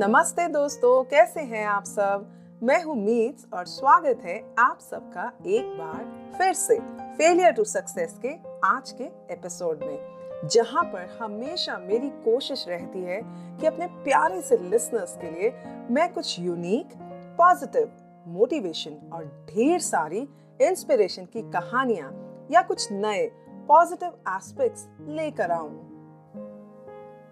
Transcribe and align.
नमस्ते 0.00 0.48
दोस्तों, 0.48 1.02
कैसे 1.04 1.40
हैं 1.40 1.64
आप 1.66 1.84
सब? 1.84 2.24
मैं 2.62 2.82
हूँ 2.84 2.94
मीट्स 2.96 3.46
और 3.54 3.66
स्वागत 3.66 4.20
है 4.24 4.54
आप 4.58 4.78
सबका 4.80 5.32
एक 5.46 5.64
बार 5.78 6.32
फिर 6.38 6.52
से 6.52 6.78
फेलियर 7.16 7.52
टू 7.52 7.64
सक्सेस 7.64 8.14
के 8.24 8.28
आज 8.64 8.90
के 8.90 9.04
एपिसोड 9.04 9.84
में, 9.84 10.48
जहाँ 10.48 10.84
पर 10.84 11.18
हमेशा 11.20 11.76
मेरी 11.78 12.08
कोशिश 12.08 12.64
रहती 12.68 13.02
है 13.02 13.20
कि 13.60 13.66
अपने 13.66 13.86
प्यारे 13.86 14.40
से 14.42 14.56
लिसनर्स 14.56 15.16
के 15.16 15.30
लिए 15.30 15.52
मैं 15.90 16.12
कुछ 16.12 16.40
यूनिक 16.40 16.96
पॉजिटिव 17.38 17.92
मोटिवेशन 18.28 18.96
और 19.12 19.46
ढेर 19.50 19.78
सारी 19.80 20.28
इंस्पिरेशन 20.60 21.24
की 21.24 21.42
कहानियाँ 21.42 22.10
या 22.50 22.62
कुछ 22.62 22.92
नए 22.92 23.30
पॉजिटिव 23.68 24.08
एस्पेक्ट्स 24.08 24.88
लेकर 25.00 25.50
आऊँ। 25.50 25.86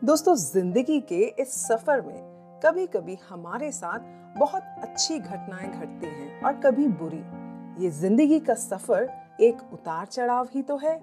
दोस्तों, 0.05 0.35
ज़िंदगी 0.35 1.01
के 1.01 1.35
इस 1.39 1.67
सफ़र 1.67 2.01
में 2.01 2.28
कभी 2.63 2.87
कभी 2.87 3.17
हमारे 3.29 3.71
साथ 3.73 4.39
बहुत 4.39 4.63
अच्छी 4.83 5.19
घटनाएँ 5.19 5.69
घटती 5.71 6.07
हैं 6.07 6.41
और 6.43 6.53
कभी 6.61 6.87
बुरी। 7.01 7.83
ये 7.83 7.91
ज़िंदगी 7.91 8.39
का 8.41 8.55
सफ़र 8.55 9.09
एक 9.41 9.59
उतार 9.73 10.07
चढ़ाव 10.07 10.49
ही 10.55 10.63
तो 10.63 10.77
है। 10.77 10.99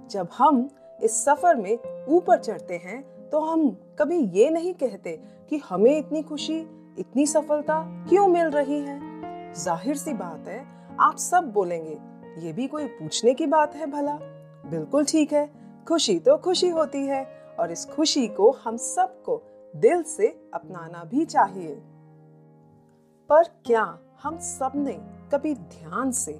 जब 0.00 0.28
हम 0.38 0.68
इस 1.00 1.24
सफ़र 1.24 1.56
में 1.56 2.06
ऊपर 2.08 2.38
चढ़ते 2.38 2.76
हैं 2.76 3.02
तो 3.30 3.40
हम 3.40 3.68
कभी 3.98 4.18
ये 4.34 4.48
नहीं 4.50 4.74
कहते 4.74 5.18
कि 5.50 5.60
हमें 5.68 5.96
इतनी 5.98 6.22
खुशी, 6.22 6.58
इतनी 6.98 7.26
सफलता 7.26 7.82
क्यों 8.08 8.26
मिल 8.28 8.50
रही 8.50 8.80
है। 8.80 9.52
ज़ाहिर 9.54 9.96
सी 9.96 10.12
बात 10.14 10.48
है, 10.48 10.64
आप 11.00 11.16
सब 11.18 11.52
बोलेंगे, 11.52 11.98
ये 12.38 12.52
भी 12.52 12.66
कोई 12.66 12.86
पूछने 12.88 13.34
की 13.34 13.46
बात 13.48 13.74
है 13.76 13.90
भला? 13.90 14.18
बिल्कुल 14.66 15.04
ठीक 15.04 15.32
है, 15.32 15.48
खुशी 15.86 16.18
तो 16.18 16.36
खुशी 16.38 16.68
होती 16.70 17.06
है 17.06 17.24
और 17.60 17.72
इस 17.72 17.84
खुशी 17.86 18.26
को 18.30 18.50
हम 18.64 18.76
सबको 18.78 19.42
दिल 19.76 20.02
से 20.02 20.50
अपनाना 20.54 21.04
भी 21.04 21.24
चाहिए। 21.24 21.74
पर 23.28 23.42
क्या 23.42 23.98
हम 24.22 24.38
सबने 24.38 24.92
कभी 25.32 25.54
ध्यान 25.54 26.12
से 26.12 26.32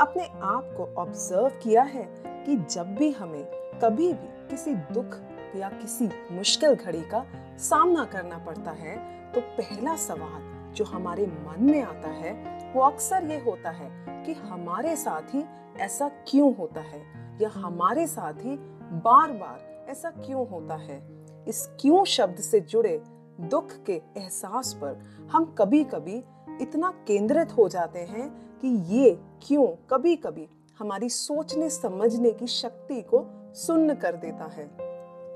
अपने 0.00 0.24
आप 0.24 0.74
को 0.76 0.94
ऑब्ज़र्व 0.94 1.48
किया 1.48 1.82
है 1.82 2.22
कि 2.44 2.56
जब 2.56 2.94
भी 2.94 3.10
हमें 3.10 3.44
कभी 3.82 4.12
भी 4.12 4.48
किसी 4.48 4.74
दुख 4.74 5.14
या 5.56 5.68
किसी 5.68 6.10
मुश्किल 6.32 6.74
घड़ी 6.74 7.02
का 7.02 7.24
सामना 7.56 8.04
करना 8.04 8.38
पड़ता 8.38 8.70
है 8.70 8.96
तो 9.32 9.40
पहला 9.40 9.96
सवाल 9.96 10.72
जो 10.74 10.84
हमारे 10.84 11.26
मन 11.26 11.54
में 11.58 11.82
आता 11.82 12.08
है, 12.08 12.58
वो 12.72 12.82
अक्सर 12.82 13.24
ये 13.24 13.38
होता 13.38 13.70
है 13.70 14.24
कि 14.24 14.32
हमारे 14.32 14.96
साथ 14.96 15.34
ही 15.34 15.44
ऐसा 15.80 16.08
क्यों 16.08 16.56
होता 16.56 16.80
है? 16.80 17.02
या 17.42 17.48
हमारे 17.48 18.06
साथ 18.06 18.32
ही 18.32 18.56
बार 19.04 19.32
बार 19.32 19.86
ऐसा 19.88 20.10
क्यों 20.10 20.48
होता 20.48 20.74
है? 20.74 21.17
इस 21.48 21.70
क्यों 21.80 22.04
शब्द 22.04 22.36
से 22.36 22.60
जुड़े 22.60 23.02
दुख 23.40 23.84
के 23.86 23.92
एहसास 23.92 24.72
पर 24.74 25.02
हम 25.32 25.44
कभी 25.44 25.84
कभी 25.84 26.24
इतना 26.62 26.90
केंद्रित 27.06 27.52
हो 27.56 27.68
जाते 27.68 27.98
हैं 27.98 28.58
कि 28.58 28.68
ये 28.68 29.20
क्यों 29.46 29.66
कभी 29.66 30.16
कभी 30.16 30.48
हमारी 30.78 31.08
सोचने, 31.08 31.70
समझने 31.70 32.30
की 32.30 32.46
शक्ति 32.46 33.02
को 33.02 33.24
सुन्न 33.54 33.94
कर 33.94 34.16
देता 34.16 34.44
है। 34.44 34.66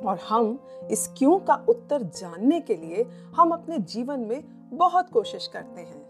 और 0.01 0.19
हम 0.29 0.61
इस 0.91 1.15
क्यों 1.19 1.39
का 1.39 1.55
उत्तर 1.69 2.03
जानने 2.03 2.61
के 2.61 2.75
लिए 2.75 3.03
हम 3.37 3.51
अपने 3.51 3.79
जीवन 3.79 4.21
में 4.21 4.43
बहुत 4.77 5.11
कोशिश 5.11 5.47
करते 5.47 5.81
हैं। 5.81 6.03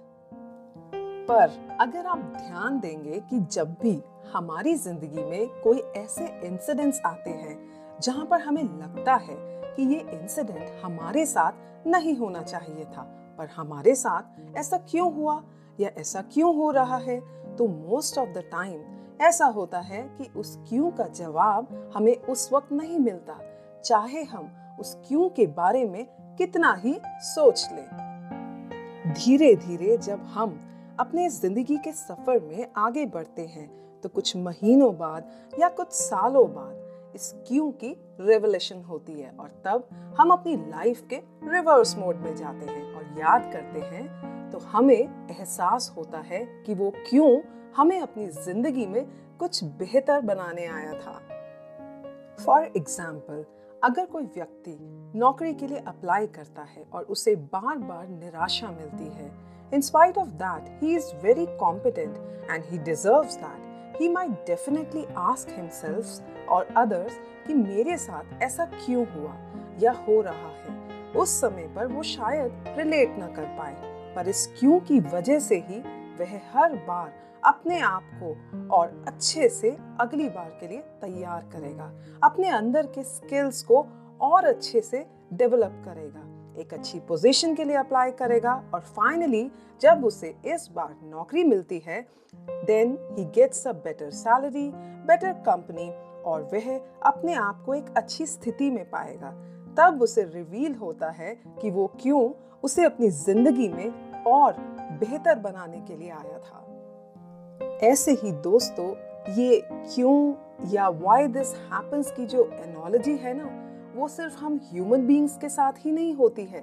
पर 1.28 1.76
अगर 1.80 2.06
आप 2.06 2.18
ध्यान 2.18 2.80
देंगे 2.80 3.20
कि 3.20 3.40
जब 3.40 3.74
भी 3.82 4.02
हमारी 4.32 4.74
ज़िंदगी 4.74 5.24
में 5.24 5.48
कोई 5.48 5.78
ऐसे 5.78 6.40
इंसिडेंट्स 6.44 7.00
आते 7.06 7.30
हैं 7.30 7.72
जहाँ 8.00 8.26
पर 8.26 8.40
हमें 8.40 8.62
लगता 8.62 9.14
है 9.14 9.61
कि 9.76 9.82
ये 9.82 9.98
इंसिडेंट 10.12 10.84
हमारे 10.84 11.26
साथ 11.26 11.86
नहीं 11.86 12.16
होना 12.16 12.42
चाहिए 12.42 12.84
था। 12.84 13.02
पर 13.38 13.48
हमारे 13.48 13.94
साथ 13.94 14.56
ऐसा 14.56 14.76
क्यों 14.90 15.12
हुआ 15.14 15.42
या 15.80 15.90
ऐसा 15.98 16.22
क्यों 16.22 16.56
हो 16.56 16.70
रहा 16.70 16.96
है? 16.96 17.20
तो 17.56 17.66
मोस्ट 17.68 18.18
ऑफ़ 18.18 18.28
द 18.28 18.42
टाइम 18.52 18.80
ऐसा 19.20 19.46
होता 19.46 19.80
है 19.80 20.02
कि 20.18 20.28
उस 20.36 20.56
क्यों 20.68 20.90
का 20.90 21.06
जवाब 21.06 21.92
हमें 21.96 22.16
उस 22.16 22.48
वक्त 22.52 22.72
नहीं 22.72 22.98
मिलता, 22.98 23.38
चाहे 23.84 24.22
हम 24.22 24.50
उस 24.80 24.94
क्यों 25.08 25.28
के 25.28 25.46
बारे 25.46 25.84
में 25.84 26.04
कितना 26.38 26.72
ही 26.74 26.94
सोच 27.06 27.68
लें। 27.72 29.12
धीरे 29.12 29.54
धीरे 29.56 29.96
जब 29.96 30.20
हम 30.24 30.58
अपने 31.00 31.28
ज़िंदगी 31.28 31.76
के 31.76 31.92
सफ़र 31.92 32.40
में 32.40 32.66
आगे 32.76 33.06
बढ़ते 33.06 33.42
हैं 33.42 33.70
तो 34.00 34.08
कुछ 34.08 34.36
महीनों 34.36 34.96
बाद 34.98 35.30
या 35.60 35.68
कुछ 35.68 35.92
सालों 35.92 36.46
बाद 36.54 36.91
इस 37.14 37.32
क्यों 37.46 37.70
की 37.72 37.96
रेवलेशन 38.20 38.82
होती 38.82 39.12
है 39.12 39.30
और 39.30 39.48
तब 39.64 39.88
हम 40.18 40.30
अपनी 40.30 40.56
लाइफ 40.56 41.06
के 41.10 41.16
रिवर्स 41.44 41.96
मोड 41.98 42.16
में 42.16 42.36
जाते 42.36 42.66
हैं 42.66 42.94
और 42.94 43.02
याद 43.18 43.50
करते 43.52 43.80
हैं 43.80 44.50
तो 44.50 44.58
हमें 44.58 45.28
एहसास 45.30 45.94
होता 45.96 46.18
है 46.18 46.44
कि 46.66 46.74
वो 46.74 46.90
क्यों 47.10 47.40
हमें 47.76 48.00
अपनी 48.00 48.26
ज़िंदगी 48.26 48.86
में 48.86 49.04
कुछ 49.38 49.64
बेहतर 49.64 50.20
बनाने 50.20 50.66
आया 50.66 50.92
था। 50.92 51.18
फॉर 52.44 52.64
एग्ज़ाम्पल 52.76 53.44
अगर 53.84 54.06
कोई 54.06 54.24
व्यक्ति 54.24 54.78
नौकरी 55.18 55.54
के 55.54 55.66
लिए 55.66 55.78
अप्लाई 55.78 56.26
करता 56.26 56.62
है 56.62 56.84
और 56.92 57.02
उसे 57.02 57.36
बार 57.36 57.78
बार 57.78 58.08
निराशा 58.08 58.70
मिलती 58.70 59.04
है 59.04 59.30
in 59.74 59.80
spite 59.80 60.18
of 60.18 60.28
that 60.28 60.82
he 60.82 60.96
is 60.96 61.14
very 61.22 61.46
competent 61.46 62.16
and 62.50 62.64
he 62.64 62.78
deserves 62.78 63.36
that 63.36 63.71
he 64.00 64.08
might 64.08 64.34
definitely 64.50 65.04
ask 65.30 65.46
himself 65.48 66.22
और 66.48 66.68
others 66.78 67.12
कि 67.46 67.54
मेरे 67.54 67.96
साथ 67.96 68.42
ऐसा 68.42 68.64
क्यों 68.64 69.06
हुआ 69.06 69.36
या 69.80 69.92
हो 69.92 70.20
रहा 70.20 70.48
है। 70.48 70.82
उस 71.12 71.40
समय 71.40 71.72
पर 71.76 71.86
वो 71.86 72.02
शायद 72.02 72.64
रिलेट 72.68 73.16
ना 73.18 73.26
कर 73.26 73.42
पाए। 73.42 73.92
पर 74.16 74.28
इस 74.28 74.54
क्यों 74.58 74.80
की 74.80 75.00
वजह 75.00 75.38
से 75.38 75.56
ही 75.58 75.80
वह 76.16 76.40
हर 76.52 76.72
बार 76.72 77.12
अपने 77.44 77.80
आप 77.80 78.02
को 78.22 78.30
और 78.76 79.04
अच्छे 79.08 79.48
से 79.48 79.76
अगली 80.00 80.28
बार 80.28 80.56
के 80.60 80.68
लिए 80.68 80.78
तैयार 80.78 81.42
करेगा। 81.52 81.92
अपने 82.22 82.48
अंदर 82.48 82.86
के 82.86 83.02
स्किल्स 83.02 83.62
को 83.62 83.86
और 84.20 84.44
अच्छे 84.44 84.80
से 84.80 85.06
डेवलप 85.32 85.82
करेगा। 85.84 86.41
एक 86.58 86.74
अच्छी 86.74 86.98
पोजीशन 87.00 87.54
के 87.54 87.64
लिए 87.64 87.76
अप्लाई 87.76 88.10
करेगा 88.10 88.62
और 88.74 88.80
फाइनली 88.80 89.50
जब 89.82 90.04
उसे 90.04 90.34
इस 90.46 90.68
बार 90.74 90.94
नौकरी 91.04 91.44
मिलती 91.44 91.82
है 91.86 92.06
then 92.48 92.96
he 93.18 93.24
gets 93.24 93.66
a 93.66 93.72
better 93.72 94.10
salary 94.10 94.70
better 95.06 95.32
company 95.32 95.90
और 96.22 96.42
वह 96.52 96.80
अपने 97.02 97.34
आप 97.34 97.62
को 97.66 97.74
एक 97.74 97.86
अच्छी 97.96 98.26
स्थिति 98.26 98.70
में 98.70 98.84
पाएगा। 98.90 99.30
तब 99.78 100.02
उसे 100.02 100.22
रिवील 100.24 100.74
होता 100.74 101.10
है 101.10 101.34
कि 101.60 101.70
वो 101.70 101.86
क्यों 102.00 102.30
उसे 102.62 102.84
अपनी 102.84 103.08
ज़िंदगी 103.10 103.68
में 103.68 104.22
और 104.22 104.52
बेहतर 105.00 105.38
बनाने 105.38 105.80
के 105.80 105.96
लिए 105.96 106.10
आया 106.10 106.38
था। 106.38 107.78
ऐसे 107.82 108.12
ही 108.12 108.32
दोस्तों, 108.32 108.88
ये 109.32 109.60
क्यों 109.66 110.34
या 110.70 110.88
वाई 110.88 111.26
दिस 111.26 111.54
हैपन्स 111.72 112.10
की 112.10 112.26
जो 112.26 112.44
एनोलॉजी 112.54 113.16
है 113.16 113.34
ना 113.34 113.61
वो 113.94 114.06
सिर्फ़ 114.08 114.36
हम 114.36 114.60
ह्यूमन 114.64 115.06
बींग्स 115.06 115.36
के 115.38 115.48
साथ 115.48 115.72
ही 115.78 115.92
नहीं 115.92 116.14
होती 116.14 116.44
है। 116.44 116.60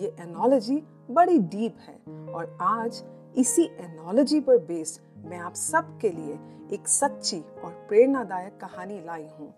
ये 0.00 0.14
एनोलॉजी 0.20 0.82
बड़ी 1.10 1.38
डीप 1.38 1.76
है 1.80 1.94
और 2.34 2.56
आज 2.60 3.02
इसी 3.36 3.62
एनोलॉजी 3.62 4.40
पर 4.40 4.58
बेस्ड 4.58 5.26
मैं 5.26 5.38
आप 5.38 5.54
सब 5.54 5.98
के 5.98 6.10
लिए 6.10 6.38
एक 6.74 6.88
सच्ची 6.88 7.38
और 7.64 7.72
प्रेरणादायक 7.88 8.58
कहानी 8.60 9.00
लाई 9.00 9.28
हूँ। 9.38 9.52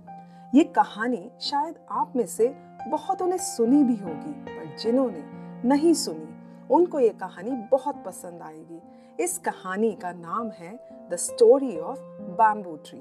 ये 0.54 0.64
कहानी 0.64 1.30
शायद 1.40 1.74
आप 1.90 2.12
में 2.16 2.26
से 2.26 2.48
बहुतों 2.88 3.26
ने 3.26 3.38
सुनी 3.38 3.82
भी 3.84 3.96
होगी, 3.96 4.32
पर 4.32 4.76
जिन्होंने 4.76 5.22
नहीं 5.68 5.94
सुनी, 5.94 6.28
उनको 6.70 7.00
ये 7.00 7.08
कहानी 7.08 7.50
बहुत 7.70 8.02
पसंद 8.06 8.42
आएगी। 8.42 8.80
इस 9.24 9.38
कहानी 9.38 9.92
का 9.92 10.12
नाम 10.12 10.50
है 10.50 10.78
the 11.10 11.16
story 11.16 11.78
of 11.78 11.98
bamboo 12.38 12.76
tree 12.76 12.98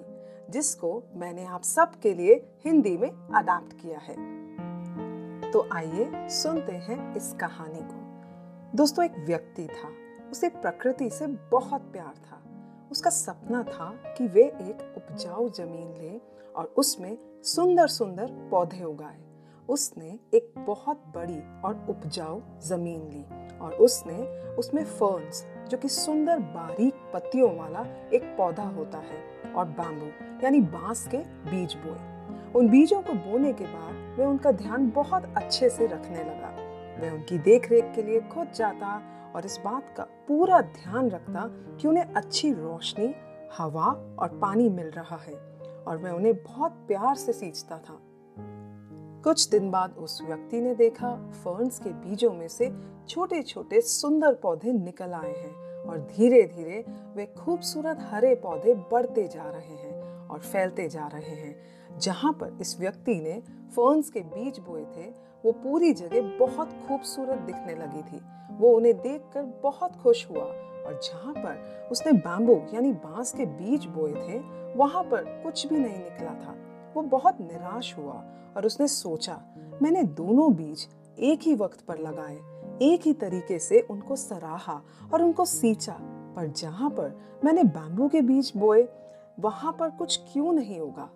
जिसको 0.49 1.03
मैंने 1.15 1.45
आप 1.45 1.61
सब 1.61 1.95
के 1.95 2.13
लिए 2.13 2.33
हिंदी 2.65 2.97
में 2.97 3.09
अडाप्ट 3.35 3.73
किया 3.81 3.99
है। 3.99 4.43
तो 5.51 5.67
आइए 5.73 6.11
सुनते 6.15 6.71
हैं 6.71 7.15
इस 7.15 7.33
कहानी 7.33 7.79
को। 7.81 8.03
दोस्तों, 8.77 9.05
एक 9.05 9.15
व्यक्ति 9.19 9.67
था। 9.67 9.89
उसे 10.31 10.49
प्रकृति 10.49 11.09
से 11.09 11.27
बहुत 11.27 11.81
प्यार 11.81 12.13
था। 12.13 12.39
उसका 12.91 13.09
सपना 13.09 13.63
था 13.63 13.93
कि 14.17 14.27
वे 14.27 14.43
एक 14.43 14.93
उपजाऊ 14.97 15.49
ज़मीन 15.49 15.93
ले 15.97 16.21
और 16.55 16.65
उसमें 16.65 17.17
सुंदर 17.43 17.87
सुंदर 17.87 18.47
पौधे 18.51 18.83
उगाए। 18.83 19.23
उसने 19.69 20.19
एक 20.33 20.53
बहुत 20.57 21.03
बड़ी 21.15 21.61
और 21.61 21.85
उपजाऊ 21.89 22.41
ज़मीन 22.59 23.01
ली 23.01 23.57
और 23.57 23.73
उसने 23.73 24.49
उसमें 24.55 24.85
फर्न्स 24.85 25.45
जो 25.73 25.77
कि 25.77 25.89
सुंदर 25.89 26.39
बारीक 26.39 26.93
पत्तियों 27.13 27.57
वाला 27.57 27.79
एक 28.13 28.23
पौधा 28.37 28.63
होता 28.63 28.97
है 28.97 29.53
और 29.53 29.65
बाम्बू 29.65 30.05
यानी 30.43 30.59
बाँस 30.61 31.07
के 31.07 31.17
बीज 31.17 31.73
बोए। 31.73 32.51
उन 32.53 32.69
बीजों 32.69 33.01
को 33.01 33.13
बोने 33.13 33.53
के 33.53 33.63
बाद 33.63 34.19
वह 34.19 34.25
उनका 34.25 34.51
ध्यान 34.51 34.91
बहुत 34.91 35.33
अच्छे 35.37 35.69
से 35.69 35.87
रखने 35.87 36.23
लगा। 36.23 36.49
वह 37.01 37.11
उनकी 37.11 37.37
देखरेख 37.37 37.91
के 37.95 38.03
लिए 38.03 38.21
खुद 38.21 38.51
जाता 38.55 39.01
और 39.35 39.45
इस 39.45 39.59
बात 39.65 39.93
का 39.97 40.03
पूरा 40.03 40.61
ध्यान 40.61 41.09
रखता 41.09 41.47
कि 41.77 41.87
उन्हें 41.87 42.05
अच्छी 42.05 42.53
रोशनी, 42.53 43.15
हवा 43.57 44.15
और 44.19 44.39
पानी 44.41 44.69
मिल 44.69 44.87
रहा 44.87 45.17
है 45.17 45.35
और 45.87 45.97
वह 45.97 46.09
उन्हें 46.09 46.35
बहुत 46.43 46.71
प्यार 46.71 47.15
से 47.15 47.33
सींचता 47.33 47.77
था। 47.77 47.99
कुछ 49.23 49.49
दिन 49.49 49.71
बाद 49.71 49.95
उस 49.97 50.21
व्यक्ति 50.21 50.61
ने 50.61 50.75
देखा 50.75 51.15
फर्न्स 51.15 51.79
के 51.79 51.89
बीजों 51.89 52.33
में 52.33 52.47
से 52.47 52.73
छोटे 53.09 53.41
छोटे 53.41 53.81
सुंदर 53.81 54.33
पौधे 54.33 54.73
निकल 54.73 55.13
आए 55.13 55.33
हैं। 55.33 55.62
और 55.85 55.99
धीरे 56.17 56.41
धीरे 56.43 56.85
वे 57.15 57.25
खूबसूरत 57.25 57.97
हरे 58.01 58.35
पौधे 58.35 58.73
बढ़ते 58.91 59.27
जा 59.27 59.43
रहे 59.43 59.75
हैं 59.75 60.27
और 60.27 60.39
फैलते 60.39 60.87
जा 60.89 61.07
रहे 61.07 61.35
हैं। 61.35 61.99
जहाँ 61.99 62.31
पर 62.33 62.57
इस 62.61 62.79
व्यक्ति 62.79 63.15
ने 63.15 63.41
फर्न्स 63.75 64.09
के 64.09 64.19
बीज 64.19 64.59
बोए 64.59 64.83
थे, 64.85 65.09
वो 65.45 65.51
पूरी 65.51 65.93
जगह 65.93 66.37
बहुत 66.39 66.69
खूबसूरत 66.87 67.39
दिखने 67.39 67.75
लगी 67.75 68.01
थी। 68.01 68.21
वो 68.57 68.69
उन्हें 68.69 68.97
देखकर 68.97 69.43
बहुत 69.63 69.95
खुश 69.95 70.29
हुआ 70.29 70.43
और 70.43 70.99
जहाँ 71.03 71.33
पर 71.33 71.89
उसने 71.91 72.11
बैम्बू 72.11 72.61
यानी 72.73 72.91
बाँस 72.91 73.33
के 73.33 73.45
बीज 73.45 73.85
बोए 73.85 74.13
थे, 74.13 74.39
वहाँ 74.75 75.03
पर 75.03 75.23
कुछ 75.43 75.67
भी 75.67 75.75
नहीं 75.75 75.97
निकला 75.97 76.33
था। 76.33 76.55
वो 76.95 77.01
बहुत 77.01 77.41
निराश 77.41 77.95
हुआ 77.97 78.23
और 78.57 78.65
उसने 78.65 78.87
सोचा, 78.87 79.41
मैंने 79.81 80.03
दोनों 80.03 80.53
बीज 80.53 80.87
एक 81.19 81.39
ही 81.41 81.55
वक्त 81.55 81.81
पर 81.81 81.97
लगाए 81.97 82.37
एक 82.81 83.01
ही 83.05 83.13
तरीके 83.13 83.59
से 83.59 83.79
उनको 83.79 84.15
सराहा 84.15 84.81
और 85.13 85.21
उनको 85.21 85.45
सींचा। 85.45 85.97
पर 86.35 86.47
जहाँ 86.47 86.89
पर 86.89 87.19
मैंने 87.43 87.63
बैम्बू 87.63 88.07
के 88.07 88.21
बीज 88.21 88.53
बोए, 88.57 88.87
वहाँ 89.39 89.77
पर 89.79 89.89
कुछ 89.89 90.19
क्यों 90.33 90.53
नहीं 90.53 90.79
होगा? 90.79 91.09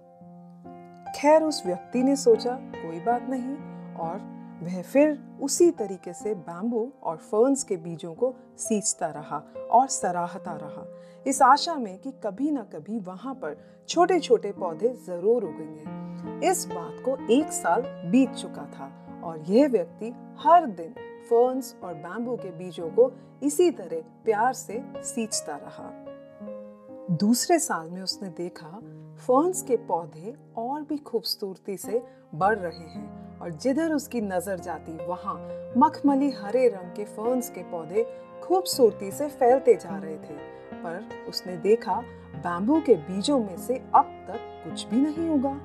खैर, 1.16 1.44
उस 1.44 1.66
व्यक्ति 1.66 2.04
ने 2.04 2.16
सोचा, 2.16 2.52
कोई 2.54 3.00
बात 3.00 3.28
नहीं। 3.30 3.58
और 3.94 4.38
वह 4.64 4.82
फिर 4.82 5.24
उसी 5.42 5.72
तरीके 5.72 6.14
से 6.14 6.36
बैम्बू 6.36 6.94
और 7.04 7.18
फर्न्स 7.18 7.64
के 7.64 7.78
बीजों 7.78 8.14
को 8.14 8.36
सींचता 8.58 9.08
रहा 9.08 9.44
और 9.72 9.88
सराहता 9.88 10.52
रहा। 10.52 10.86
इस 11.28 11.42
आशा 11.42 11.76
में 11.76 11.98
कि 12.00 12.12
कभी 12.12 12.52
ना 12.52 12.62
कभी 12.62 13.00
वहाँ 13.00 13.34
पर 13.34 13.58
छोटे 13.90 14.20
छोटे 14.20 14.52
पौधे 14.52 14.90
ज़रूर 14.90 15.44
उगेंगे। 15.44 16.50
इस 16.50 16.66
बात 16.66 17.04
को 17.06 17.34
एक 17.34 17.52
साल 17.52 17.82
बीत 17.82 18.32
चुका 18.32 18.66
था। 18.66 19.07
और 19.28 19.44
यह 19.48 19.68
व्यक्ति 19.68 20.14
हर 20.40 20.66
दिन 20.66 20.94
फर्न्स 21.30 21.76
और 21.84 21.94
बैम्बू 21.94 22.36
के 22.36 22.50
बीजों 22.50 22.90
को 22.90 23.12
इसी 23.44 23.72
तरह 23.72 24.02
प्यार 24.26 24.54
से 24.54 24.84
सींचता 25.04 25.56
रहा। 25.56 25.90
दूसरे 27.18 27.60
साल 27.60 27.90
में 27.90 28.02
उसने 28.02 28.30
देखा 28.30 28.80
फर्न्स 29.18 29.62
के 29.62 29.78
पौधे 29.78 30.34
और 30.58 30.82
भी 30.82 30.98
खूबसूरती 30.98 31.78
से 31.78 32.02
बढ़ 32.36 32.58
रहे 32.58 32.88
हैं 32.90 33.40
और 33.40 33.52
जिधर 33.52 33.94
उसकी 33.94 34.22
नज़र 34.22 34.60
जाती, 34.60 34.98
वहाँ 35.06 35.74
मखमली 35.78 36.30
हरे 36.32 36.68
रंग 36.68 36.96
के 36.96 37.06
फर्न्स 37.06 37.50
के 37.50 37.64
पौधे 37.64 38.06
खूबसूरती 38.44 39.12
से 39.12 39.28
फैलते 39.30 39.76
जा 39.76 39.98
रहे 39.98 40.16
थे। 40.16 40.36
पर 40.74 41.26
उसने 41.30 41.56
देखा 41.58 42.02
बैम्बू 42.36 42.80
के 42.82 42.96
बीजों 42.96 43.40
में 43.40 43.58
से 43.58 43.78
अब 43.96 44.26
तक 44.28 44.40
कुछ 44.64 44.88
भी 44.88 44.98
नहीं 44.98 45.30
उगा। 45.30 45.60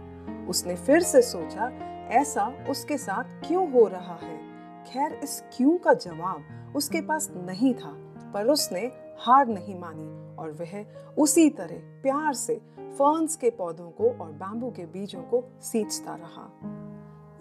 उसने 0.49 0.77
फिर 0.77 1.03
से 1.03 1.23
सोचा 1.23 1.69
ऐसा 2.13 2.67
उसके 2.71 2.99
साथ 2.99 3.25
क्यों 3.47 3.71
हो 3.73 3.87
रहा 3.87 4.15
है? 4.15 4.39
खैर, 4.85 5.13
इस 5.13 5.45
क्यों 5.57 5.79
का 5.79 5.93
जवाब 5.95 6.73
उसके 6.77 7.01
पास 7.01 7.31
नहीं 7.37 7.75
था, 7.75 7.93
पर 8.35 8.47
उसने 8.47 8.81
हार 9.19 9.47
नहीं 9.47 9.79
मानी 9.79 10.37
और 10.37 10.51
वह 10.51 10.85
उसी 11.19 11.51
तरह 11.51 12.03
प्यार 12.03 12.35
से 12.35 12.55
फर्न्स 12.79 13.37
के 13.37 13.51
पौधों 13.51 13.91
को 13.91 14.11
और 14.25 14.33
बैम्बू 14.33 14.71
के 14.71 14.85
बीजों 14.85 15.23
को 15.23 15.45
सींचता 15.61 16.15
रहा। 16.15 16.51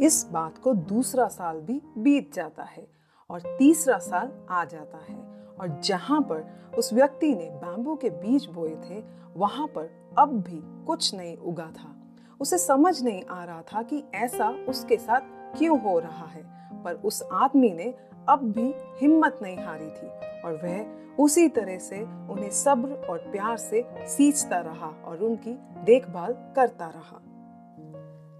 इस 0.01 0.27
बात 0.31 0.57
को 0.57 0.73
दूसरा 0.73 1.27
साल 1.27 1.61
भी 1.61 1.81
बीत 1.97 2.33
जाता 2.33 2.63
है 2.63 2.87
और 3.29 3.41
तीसरा 3.59 3.97
साल 3.97 4.31
आ 4.49 4.65
जाता 4.65 4.97
है 5.09 5.15
और 5.59 5.79
जहाँ 5.83 6.21
पर 6.21 6.71
उस 6.77 6.93
व्यक्ति 6.93 7.35
ने 7.35 7.49
बैम्बू 7.49 7.95
के 7.95 8.09
बीज 8.09 8.45
बोए 8.45 8.75
थे, 8.75 9.03
वहाँ 9.37 9.67
पर 9.67 9.89
अब 10.17 10.41
भी 10.41 10.85
कुछ 10.85 11.15
नहीं 11.15 11.37
उगा 11.37 11.71
था। 11.71 11.95
उसे 12.41 12.57
समझ 12.57 13.01
नहीं 13.03 13.23
आ 13.29 13.43
रहा 13.43 13.61
था 13.63 13.81
कि 13.83 14.03
ऐसा 14.15 14.49
उसके 14.69 14.97
साथ 14.97 15.21
क्यों 15.57 15.79
हो 15.81 15.97
रहा 15.99 16.25
है, 16.25 16.43
पर 16.83 16.93
उस 17.05 17.21
आदमी 17.31 17.71
ने 17.71 17.93
अब 18.29 18.43
भी 18.51 18.73
हिम्मत 19.01 19.39
नहीं 19.41 19.57
हारी 19.57 19.89
थी 19.89 20.07
और 20.41 20.59
वह 20.63 21.23
उसी 21.23 21.47
तरह 21.49 21.77
से 21.79 22.01
उन्हें 22.01 22.49
सब्र 22.49 22.93
और 23.09 23.17
प्यार 23.31 23.57
से 23.57 23.83
सींचता 24.07 24.59
रहा 24.59 24.87
और 25.05 25.23
उनकी 25.23 25.53
देखभाल 25.85 26.33
करता 26.55 26.87
रहा। 26.87 27.19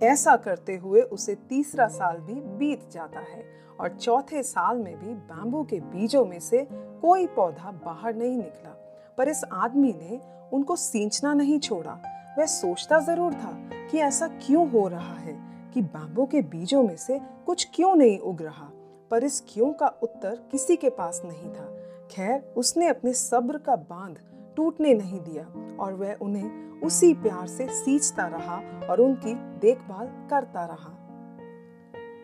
ऐसा 0.02 0.36
करते 0.36 0.76
हुए 0.76 1.02
उसे 1.02 1.36
तीसरा 1.50 1.88
साल 1.88 2.18
भी 2.20 2.34
बीत 2.34 2.90
जाता 2.92 3.20
है 3.20 3.44
और 3.80 3.98
चौथे 3.98 4.44
साल 4.44 4.78
में 4.78 4.96
भी 5.00 5.14
बैम्बू 5.14 5.64
के 5.64 5.80
बीजों 5.80 6.26
में 6.26 6.40
से 6.40 6.68
कोई 6.72 7.28
पौधा 7.28 7.72
बाहर 7.86 8.16
नहीं 8.16 8.38
निकला, 8.38 8.70
पर 9.18 9.30
इस 9.30 9.44
आदमी 9.54 9.94
ने 9.94 10.20
उनको 10.54 10.76
सींचना 10.76 11.34
नहीं 11.34 11.60
छोड़ा। 11.60 12.00
वह 12.38 12.46
सोचता 12.46 13.00
ज़रूर 13.00 13.34
था 13.34 13.52
कि 13.92 13.98
ऐसा 13.98 14.28
क्यों 14.28 14.70
हो 14.70 14.88
रहा 14.88 15.14
है 15.14 15.40
कि 15.74 15.82
बैम्बू 15.82 16.26
के 16.26 16.42
बीजों 16.42 16.84
में 16.84 16.98
से 16.98 17.22
कुछ 17.46 17.70
क्यों 17.76 17.96
नहीं 17.96 18.20
उग 18.20 18.42
रहा? 18.42 18.72
पर 19.12 19.24
इस 19.24 19.44
क्यों 19.50 19.74
का 19.74 19.88
उत्तर 19.88 20.48
किसी 20.52 20.76
के 20.76 20.90
पास 20.90 21.22
नहीं 21.26 21.54
था। 21.54 21.78
खैर, 22.12 22.54
उसने 22.58 22.88
अपने 22.88 23.14
सब्र 23.14 23.58
का 23.58 23.76
बाँध 23.76 24.20
टूटने 24.58 24.94
नहीं 24.94 25.20
दिया 25.20 25.76
और 25.80 25.94
वह 25.94 26.16
उन्हें 26.16 26.82
उसी 26.82 27.14
प्यार 27.14 27.48
से 27.48 27.68
सींचता 27.70 28.28
रहा 28.28 28.88
और 28.90 29.02
उनकी 29.02 29.34
देखभाल 29.34 30.28
करता 30.30 30.66
रहा। 30.66 30.98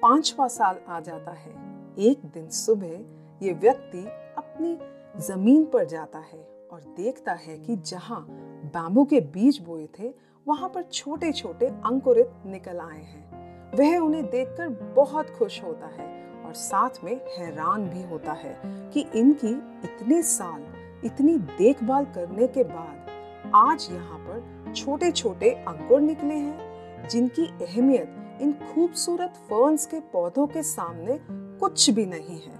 पांचवा 0.01 0.47
साल 0.47 0.75
आ 0.87 0.99
जाता 0.99 1.31
है। 1.31 1.51
एक 1.99 2.25
दिन 2.25 2.49
सुबह 2.49 2.91
ये 3.45 3.53
व्यक्ति 3.53 4.05
अपनी 4.37 4.79
ज़मीन 5.21 5.65
पर 5.65 5.85
जाता 5.85 6.19
है 6.19 6.67
और 6.71 6.81
देखता 6.97 7.33
है 7.33 7.57
कि 7.57 7.75
जहाँ 7.75 8.27
बैम्बू 8.65 9.05
के 9.05 9.21
बीज 9.21 9.59
बोए 9.59 9.87
थे 9.99 10.27
वहाँ 10.47 10.69
पर 10.69 10.83
छोटे 10.83 11.31
छोटे 11.31 11.65
अंकुरित 11.65 12.31
निकल 12.45 12.79
आए 12.79 13.01
हैं। 13.01 13.77
वह 13.77 13.97
उन्हें 13.97 14.25
देखकर 14.25 14.69
बहुत 14.69 15.29
खुश 15.29 15.63
होता 15.63 15.87
है 15.87 16.35
और 16.45 16.53
साथ 16.53 16.89
में 17.03 17.21
हैरान 17.37 17.89
भी 17.89 18.03
होता 18.03 18.31
है 18.31 18.61
कि 18.65 19.05
इनकी 19.15 19.51
इतने 19.83 20.21
साल, 20.21 20.63
इतनी 21.05 21.37
देखभाल 21.37 22.05
करने 22.05 22.47
के 22.47 22.63
बाद 22.63 23.51
आज 23.55 23.87
यहाँ 23.91 24.19
पर 24.19 24.73
छोटे 24.73 25.11
छोटे 25.11 25.49
अंकुर 25.49 26.01
निकले 26.01 26.33
हैं, 26.33 27.07
जिनकी 27.07 27.47
अहमियत 27.65 28.39
इन 28.41 28.53
खूबसूरत 28.53 29.33
फर्न्स 29.35 29.85
के 29.85 29.99
पौधों 29.99 30.47
के 30.47 30.63
सामने 30.63 31.19
कुछ 31.31 31.89
भी 31.89 32.05
नहीं 32.05 32.41
है। 32.41 32.55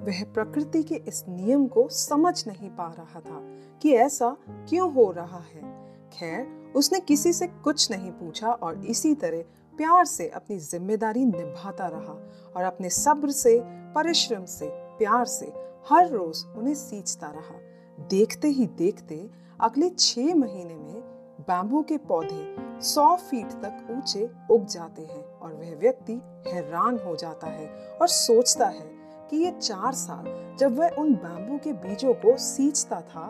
वह 0.00 0.24
प्रकृति 0.34 0.82
के 0.82 0.94
इस 0.94 1.24
नियम 1.28 1.66
को 1.66 1.88
समझ 1.88 2.48
नहीं 2.48 2.70
पा 2.70 2.94
रहा 2.98 3.20
था 3.20 3.40
कि 3.82 3.92
ऐसा 3.94 4.36
क्यों 4.50 4.92
हो 4.92 5.10
रहा 5.10 5.44
है। 5.54 5.85
खैर 6.16 6.72
उसने 6.76 7.00
किसी 7.00 7.32
से 7.32 7.46
कुछ 7.46 7.90
नहीं 7.90 8.10
पूछा 8.10 8.50
और 8.50 8.84
इसी 8.84 9.14
तरह 9.14 9.42
प्यार 9.76 10.04
से 10.04 10.28
अपनी 10.28 10.58
ज़िम्मेदारी 10.58 11.24
निभाता 11.24 11.86
रहा 11.86 12.12
और 12.56 12.62
अपने 12.62 12.90
सब्र 12.90 13.30
से, 13.30 13.60
परिश्रम 13.64 14.44
से, 14.44 14.68
प्यार 14.98 15.24
से 15.24 15.46
हर 15.90 16.08
रोज 16.08 16.44
उन्हें 16.56 16.74
सींचता 16.74 17.26
रहा। 17.26 17.60
देखते 18.08 18.48
ही 18.48 18.66
देखते 18.66 19.30
अगले 19.60 19.88
छह 19.88 20.34
महीने 20.34 20.74
में 20.74 21.00
बैम्बू 21.40 21.82
के 21.82 21.96
पौधे 21.98 22.56
सौ 22.82 23.16
फीट 23.16 23.46
तक 23.46 23.86
ऊँचे 23.90 24.30
उग 24.50 24.66
जाते 24.66 25.02
हैं 25.02 25.24
और 25.38 25.52
वह 25.52 25.74
व्यक्ति 25.74 26.20
हैरान 26.46 26.98
हो 26.98 27.16
जाता 27.16 27.46
है 27.46 27.66
और 28.00 28.08
सोचता 28.08 28.66
है 28.66 28.90
कि 29.30 29.36
ये 29.36 29.50
चार 29.50 29.92
साल 29.92 30.56
जब 30.58 30.78
वह 30.78 30.88
उन 30.88 31.14
बैम्बू 31.14 31.58
के 31.58 31.72
बीजों 31.72 32.14
को 32.14 32.36
सींचता 32.36 33.00
था 33.00 33.26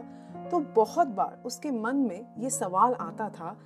तो 0.50 0.58
बहुत 0.58 1.08
बार 1.08 1.42
उसके 1.46 1.70
मन 1.70 1.96
में 1.96 2.26
ये 2.38 2.50
सवाल 2.50 2.94
आता 2.94 3.28
था 3.28 3.56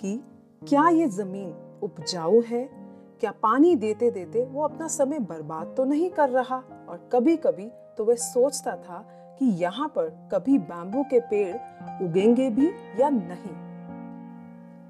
कि 0.00 0.24
क्या 0.68 0.88
ये 0.88 1.06
ज़मीन 1.08 1.78
उपजाऊ 1.82 2.40
है? 2.40 2.68
क्या 3.20 3.30
पानी 3.30 3.76
देते 3.76 4.10
देते 4.10 4.44
वो 4.44 4.62
अपना 4.62 4.88
समय 4.88 5.18
बर्बाद 5.18 5.74
तो 5.76 5.84
नहीं 5.84 6.10
कर 6.10 6.30
रहा? 6.30 6.62
और 6.88 7.08
कभी 7.12 7.36
कभी 7.36 7.70
तो 7.98 8.04
वह 8.04 8.14
सोचता 8.14 8.76
था 8.76 8.98
कि 9.38 9.46
यहाँ 9.46 9.88
पर 9.88 10.28
कभी 10.32 10.58
बैम्बू 10.58 11.02
के 11.02 11.20
पेड़ 11.20 11.56
उगेंगे 12.04 12.50
भी 12.50 12.68
या 13.00 13.08
नहीं। 13.10 13.54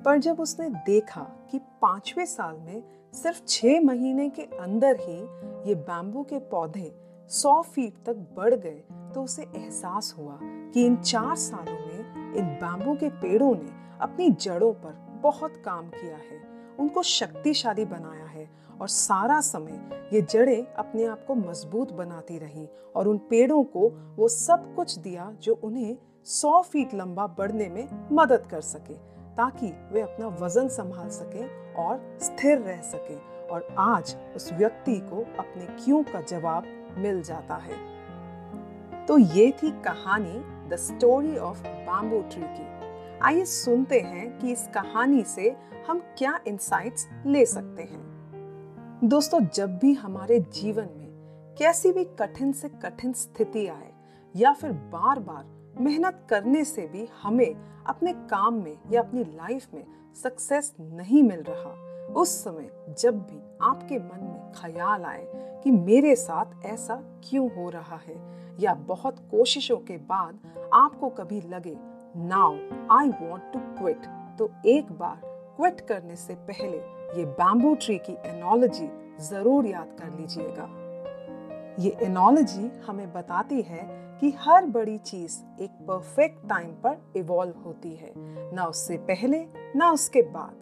पर 0.03 0.19
जब 0.19 0.41
उसने 0.41 0.69
देखा 0.71 1.27
कि 1.51 1.59
पाँचवें 1.83 2.27
साल 2.27 2.57
में 2.57 2.83
सिर्फ़ 3.15 3.43
छह 3.49 3.81
महीने 3.81 4.29
के 4.29 4.43
अंदर 4.43 4.97
ही 5.01 5.19
ये 5.69 5.75
बैम्बू 5.75 6.23
के 6.23 6.39
पौधे 6.39 6.95
सौ 7.31 7.61
फीट 7.63 7.95
तक 8.07 8.17
बढ़ 8.37 8.55
गए 8.55 8.83
तो 9.15 9.23
उसे 9.23 9.43
एहसास 9.43 10.15
हुआ 10.19 10.39
कि 10.43 10.85
इन 10.87 10.97
चार 10.97 11.35
सालों 11.37 11.79
में 11.87 12.35
इन 12.35 12.47
बैम्बू 12.55 12.95
के 12.95 13.09
पेड़ों 13.11 13.55
ने 13.55 13.71
अपनी 14.01 14.31
जड़ों 14.31 14.73
पर 14.73 15.21
बहुत 15.23 15.57
काम 15.65 15.89
किया 15.89 16.17
है। 16.17 16.41
उनको 16.81 17.03
शक्तिशाली 17.03 17.85
बनाया 17.85 18.25
है 18.25 18.49
और 18.81 18.89
सारा 18.89 19.41
समय 19.41 20.09
ये 20.15 20.23
जड़ें 20.23 20.67
अपने 20.67 21.05
आप 21.05 21.25
को 21.27 21.35
मज़बूत 21.35 21.93
बनाती 21.93 22.39
रही 22.39 22.69
और 22.97 23.09
उन 23.09 23.19
पेड़ों 23.19 23.63
को 23.65 23.89
वो 24.17 24.29
सब 24.29 24.75
कुछ 24.75 24.99
दिया 24.99 25.31
जो 25.43 25.55
उन्हें 25.65 25.97
सौ 26.25 26.61
फीट 26.63 26.95
लंबा 26.95 27.27
बढ़ने 27.27 27.69
में 27.69 27.89
मदद 28.13 28.47
कर 28.51 28.61
सके, 28.61 28.95
ताकि 29.37 29.73
वे 29.93 30.01
अपना 30.01 30.29
वज़न 30.41 30.69
संभाल 30.69 31.09
सके 31.09 31.47
और 31.75 32.19
स्थिर 32.23 32.59
रह 32.59 32.81
सके। 32.83 33.17
और 33.47 33.75
आज 33.79 34.17
उस 34.37 34.53
व्यक्ति 34.53 34.97
को 35.01 35.21
अपने 35.39 35.67
क्यों 35.85 36.03
का 36.03 36.21
जवाब 36.21 36.65
मिल 36.99 37.23
जाता 37.23 37.57
है। 37.57 39.07
तो 39.07 39.19
ये 39.19 39.51
थी 39.63 39.71
कहानी 39.83 40.39
the 40.69 40.77
story 40.77 41.37
of 41.37 41.63
bamboo 41.63 42.21
tree 42.23 42.43
की। 42.43 43.19
आइए 43.19 43.45
सुनते 43.45 44.01
हैं 44.01 44.39
कि 44.39 44.53
इस 44.53 44.67
कहानी 44.75 45.23
से 45.25 45.55
हम 45.89 45.99
क्या 46.19 46.39
इंसाइट्स 46.47 47.07
ले 47.27 47.45
सकते 47.47 47.83
हैं। 47.83 48.05
दोस्तों, 49.05 49.41
जब 49.55 49.79
भी 49.79 49.93
हमारे 49.95 50.39
जीवन 50.41 50.89
में 50.97 51.55
कैसी 51.59 51.93
भी 51.93 52.05
कठिन 52.19 52.53
से 52.53 52.69
कठिन 52.83 53.13
स्थिति 53.13 53.67
आए 53.67 53.93
या 54.35 54.53
फिर 54.53 54.73
बार 54.73 55.19
बार 55.19 55.45
मेहनत 55.81 56.27
करने 56.31 56.65
से 56.65 56.87
भी 56.87 57.09
हमें 57.23 57.55
अपने 57.87 58.13
काम 58.31 58.55
में 58.55 58.77
या 58.93 59.01
अपनी 59.03 59.25
लाइफ 59.25 59.67
में 59.75 59.85
सक्सेस 60.23 60.73
नहीं 60.81 61.23
मिल 61.23 61.43
रहा, 61.49 61.73
उस 62.13 62.29
समय 62.45 62.71
जब 62.99 63.19
भी 63.19 63.41
आपके 63.63 63.99
मन 63.99 64.25
में 64.25 64.36
ख्याल 64.57 65.05
आए 65.05 65.27
कि 65.65 65.71
मेरे 65.71 66.15
साथ 66.17 66.65
ऐसा 66.67 66.95
क्यों 67.25 67.49
हो 67.57 67.69
रहा 67.71 67.97
है 67.99 68.17
या 68.61 68.75
बहुत 68.89 69.19
कोशिशों 69.31 69.77
के 69.79 69.97
बाद 70.07 70.69
आपको 70.75 71.09
कभी 71.11 71.41
लगे, 71.41 71.77
now 72.17 72.55
I 72.91 73.09
want 73.23 73.53
to 73.53 73.59
quit 73.79 74.07
तो 74.39 74.51
एक 74.69 74.93
बार 74.93 75.21
क्विट 75.57 75.81
करने 75.81 76.17
से 76.17 76.35
पहले 76.49 76.77
ये 77.19 77.25
बैम्बू 77.35 77.75
ट्री 77.75 77.99
की 77.99 78.13
एनोलॉजी 78.27 78.89
ज़रूर 79.21 79.67
याद 79.67 79.97
कर 80.01 80.19
लीजिएगा। 80.19 80.69
ये 81.81 81.97
एनोलॉजी 82.03 82.71
हमें 82.87 83.13
बताती 83.13 83.61
है 83.63 83.87
कि 84.21 84.33
हर 84.39 84.67
बड़ी 84.67 84.97
चीज़ 84.99 85.39
एक 85.63 85.71
परफेक्ट 85.89 86.49
टाइम 86.49 86.71
पर 86.85 86.97
इवॉल्व 87.17 87.59
होती 87.65 87.95
है। 87.95 88.13
ना 88.55 88.65
उससे 88.65 88.97
पहले, 89.11 89.45
ना 89.77 89.91
उसके 89.93 90.23
बाद। 90.23 90.55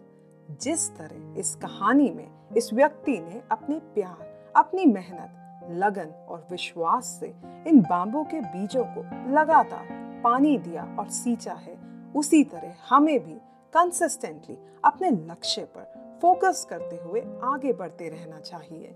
जिस 0.50 0.90
तरह 0.90 1.40
इस 1.40 1.54
कहानी 1.54 2.10
में 2.10 2.28
इस 2.56 2.72
व्यक्ति 2.72 3.18
ने 3.18 3.42
अपने 3.50 3.78
प्यार, 3.78 4.52
अपनी 4.56 4.86
मेहनत, 4.86 5.40
लगन 5.70 6.10
और 6.28 6.46
विश्वास 6.50 7.06
से 7.20 7.34
इन 7.70 7.80
बांबों 7.80 8.24
के 8.24 8.40
बीजों 8.40 8.84
को 8.84 9.02
लगातार 9.32 9.88
पानी 10.24 10.58
दिया 10.58 10.96
और 10.98 11.08
सींचा 11.08 11.52
है, 11.52 11.76
उसी 12.16 12.44
तरह 12.44 12.74
हमें 12.88 13.26
भी 13.26 13.34
कंसिस्टेंटली 13.72 14.58
अपने 14.84 15.10
लक्ष्य 15.10 15.62
पर 15.62 16.18
फोकस 16.22 16.66
करते 16.70 16.96
हुए 16.96 17.20
आगे 17.42 17.72
बढ़ते 17.72 18.08
रहना 18.08 18.40
चाहिए। 18.40 18.94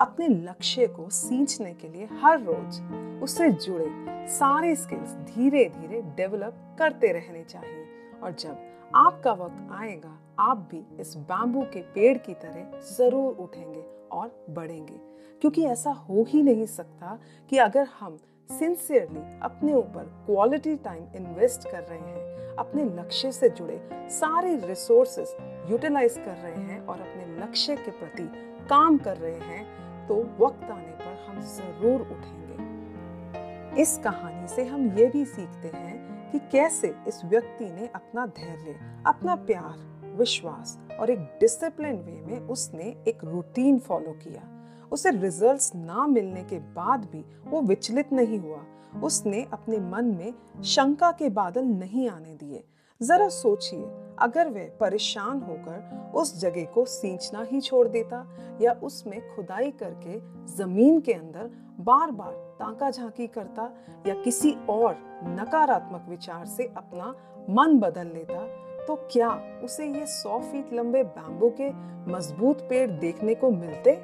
अपने 0.00 0.28
लक्ष्य 0.28 0.86
को 0.86 1.08
सींचने 1.10 1.74
के 1.74 1.88
लिए 1.88 2.08
हर 2.22 2.40
रोज 2.40 2.80
उससे 3.22 3.50
जुड़े 3.50 3.86
सारे 4.28 4.76
स्किल्स 4.76 5.12
धीरे 5.14 5.64
धीरे 5.64 6.02
डेवलप 6.02 6.76
करते 6.78 7.12
रहने 7.12 7.44
चाहिए। 7.44 8.01
और 8.22 8.32
जब 8.32 8.90
आपका 8.96 9.32
वक्त 9.34 9.72
आएगा, 9.72 10.18
आप 10.40 10.68
भी 10.70 10.84
इस 11.00 11.16
बैम्बू 11.30 11.62
के 11.72 11.80
पेड़ 11.94 12.16
की 12.18 12.34
तरह 12.34 12.78
ज़रूर 12.88 13.36
उठेंगे 13.36 13.84
और 14.12 14.44
बढ़ेंगे। 14.50 14.98
क्योंकि 15.42 15.64
ऐसा 15.66 15.90
हो 15.90 16.24
ही 16.28 16.42
नहीं 16.42 16.66
सकता 16.66 17.18
कि 17.50 17.58
अगर 17.58 17.88
हम 18.00 18.18
सिंसियरली 18.50 19.20
अपने 19.42 19.72
ऊपर 19.74 20.04
क्वालिटी 20.26 20.74
टाइम 20.76 21.04
इन्वेस्ट 21.16 21.68
कर 21.70 21.82
रहे 21.82 21.98
हैं, 21.98 22.56
अपने 22.56 22.84
लक्ष्य 22.96 23.32
से 23.32 23.48
जुड़े 23.50 23.80
सारे 24.10 24.54
रिसोर्सेस 24.58 25.36
यूटिलाइज 25.70 26.14
कर 26.16 26.36
रहे 26.36 26.62
हैं 26.62 26.80
और 26.80 27.00
अपने 27.00 27.24
लक्ष्य 27.42 27.76
के 27.76 27.90
प्रति 27.90 28.28
काम 28.68 28.98
कर 28.98 29.16
रहे 29.16 29.38
हैं 29.40 30.06
तो 30.08 30.14
वक्त 30.40 30.64
आने 30.64 30.92
पर 31.00 31.24
हम 31.26 31.40
ज़रूर 31.48 32.00
उठेंगे। 32.02 33.80
इस 33.82 33.96
कहानी 34.04 34.48
से 34.48 34.64
हम 34.64 34.86
ये 34.98 35.06
भी 35.06 35.24
सीखते 35.24 35.68
हैं 35.68 35.91
कि 36.32 36.38
कैसे 36.38 36.94
इस 37.08 37.24
व्यक्ति 37.24 37.64
ने 37.64 37.90
अपना 37.94 38.26
धैर्य, 38.26 39.02
अपना 39.06 39.34
प्यार, 39.34 39.92
विश्वास 40.16 40.78
और 41.00 41.10
एक 41.10 41.18
डिसिप्लिन 41.18 41.96
वे 41.96 42.22
में 42.26 42.40
उसने 42.40 43.04
एक 43.08 43.24
रूटीन 43.24 43.78
फॉलो 43.78 44.12
किया। 44.12 44.48
उसे 44.92 45.10
रिजल्ट्स 45.10 45.74
ना 45.74 46.06
मिलने 46.06 46.42
के 46.44 46.58
बाद 46.58 47.04
भी 47.04 47.24
वो 47.46 47.62
विचलित 47.62 48.12
नहीं 48.12 48.38
हुआ। 48.38 48.64
उसने 49.04 49.46
अपने 49.52 49.78
मन 49.78 50.04
में 50.04 50.62
शंका 50.62 51.12
के 51.12 51.28
बादल 51.28 51.64
नहीं 51.64 52.08
आने 52.08 52.34
दिए। 52.34 52.64
जरा 53.02 53.28
सोचिए, 53.28 53.84
अगर 54.18 54.48
वह 54.48 54.70
परेशान 54.80 55.40
होकर 55.40 56.12
उस 56.14 56.40
जगह 56.40 56.64
को 56.64 56.84
सींचना 56.84 57.42
ही 57.42 57.60
छोड़ 57.60 57.88
देता 57.88 58.38
या 58.60 58.72
उसमें 58.72 59.36
खुदाई 59.36 59.70
करके 59.70 60.20
ज़मीन 60.56 61.00
के 61.00 61.12
अंदर 61.12 61.50
बार 61.80 62.10
बार 62.10 62.51
ताका 62.62 62.90
झांकी 62.90 63.26
करता 63.28 63.70
या 64.06 64.14
किसी 64.14 64.52
और 64.70 64.96
नकारात्मक 65.38 66.08
विचार 66.08 66.44
से 66.46 66.72
अपना 66.76 67.14
मन 67.50 67.78
बदल 67.80 68.06
लेता 68.08 68.46
तो 68.86 68.94
क्या 69.12 69.30
उसे 69.64 69.86
ये 69.88 70.06
सौ 70.08 70.38
फीट 70.42 70.72
लंबे 70.72 71.02
बैम्बू 71.16 71.48
के 71.60 71.70
मज़बूत 72.12 72.60
पेड़ 72.68 72.90
देखने 72.90 73.34
को 73.34 73.50
मिलते? 73.52 73.98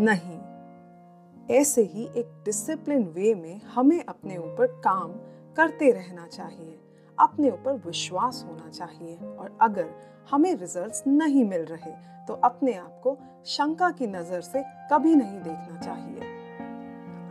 नहीं। 0.00 0.38
ऐसे 1.48 1.82
ही 1.84 2.04
एक 2.16 2.28
डिसिप्लिन 2.44 3.04
वे 3.14 3.34
में 3.34 3.60
हमें 3.74 4.02
अपने 4.04 4.36
ऊपर 4.36 4.66
काम 4.84 5.12
करते 5.56 5.90
रहना 5.92 6.26
चाहिए, 6.26 6.78
अपने 7.18 7.50
ऊपर 7.50 7.72
विश्वास 7.86 8.44
होना 8.48 8.68
चाहिए, 8.70 9.16
और 9.16 9.56
अगर 9.60 9.90
हमें 10.30 10.54
रिजल्ट्स 10.54 11.02
नहीं 11.06 11.44
मिल 11.44 11.64
रहे 11.64 11.92
तो 12.28 12.34
अपने 12.44 12.72
आप 12.74 13.00
को 13.02 13.16
शंका 13.46 13.90
की 13.90 14.06
नज़र 14.08 14.40
से 14.42 14.62
कभी 14.92 15.14
नहीं 15.14 15.40
देखना 15.40 15.80
चाहिए। 15.80 16.19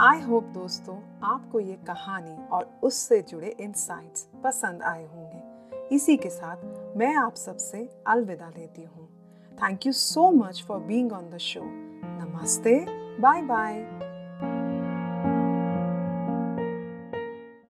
आई 0.02 0.22
होप 0.22 0.44
दोस्तों, 0.44 0.96
आपको 1.24 1.60
ये 1.60 1.74
कहानी 1.88 2.36
और 2.48 2.80
उससे 2.84 3.22
जुड़े 3.22 3.48
इंसाइट्स 3.60 4.28
पसंद 4.44 4.82
आए 4.82 5.06
होंगे। 5.06 5.96
इसी 5.96 6.18
के 6.18 6.30
साथ 6.30 6.96
मैं 6.98 7.14
आप 7.16 7.36
सबसे 7.36 7.90
अलविदा 8.08 8.50
लेती 8.50 8.84
हूँ। 8.84 9.08
Thank 9.58 9.86
you 9.86 9.92
so 9.92 10.30
much 10.32 10.64
for 10.68 10.80
being 10.80 11.14
on 11.14 11.30
the 11.30 11.38
show 11.38 11.62
नमस्ते 11.64 12.86
बाय 13.20 13.42
बाय 13.42 13.99